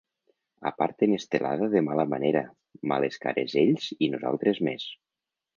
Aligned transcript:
Aparten 0.69 1.13
estelada 1.17 1.67
de 1.75 1.81
mala 1.89 2.07
manera, 2.15 2.43
males 2.93 3.21
cares 3.27 3.55
ells 3.65 3.89
i 4.07 4.13
nosaltres 4.15 4.67
més. 4.71 4.91